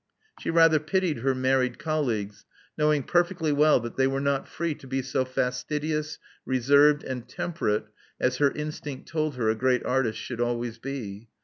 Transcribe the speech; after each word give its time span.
She 0.39 0.49
rather 0.49 0.79
pitied 0.79 1.19
her 1.19 1.35
married 1.35 1.77
colleagues, 1.77 2.43
knowing 2.75 3.03
perfectly 3.03 3.51
well 3.51 3.79
that 3.81 3.97
they 3.97 4.07
were 4.07 4.19
not 4.19 4.47
free 4.47 4.73
to 4.73 4.87
be 4.87 5.03
so 5.03 5.25
fastidious, 5.25 6.17
reserved, 6.43 7.03
and 7.03 7.29
tem 7.29 7.53
perate 7.53 7.83
as 8.19 8.37
her 8.37 8.49
instinct 8.49 9.07
told 9.07 9.35
her 9.35 9.51
a 9.51 9.55
great 9.55 9.85
artist 9.85 10.17
should 10.17 10.41
always 10.41 10.79
be. 10.79 11.27